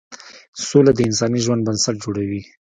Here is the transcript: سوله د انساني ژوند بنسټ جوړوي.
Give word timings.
سوله 0.67 0.91
د 0.95 0.99
انساني 1.07 1.39
ژوند 1.45 1.65
بنسټ 1.67 1.95
جوړوي. 2.03 2.41